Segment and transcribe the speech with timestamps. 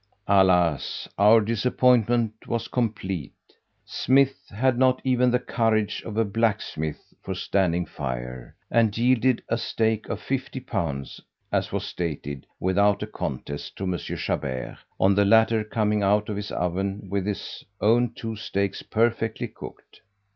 [0.27, 3.35] Alas, our disappointment was complete!
[3.85, 9.59] Smith had not even the courage of a blacksmith for standing fire, and yielded a
[9.59, 11.19] stake of L50,
[11.51, 13.95] as was stated, without a contest, to M.
[13.99, 19.47] Chabert, on the latter coming out of his oven with his own two steaks perfectly
[19.47, 20.01] cooked.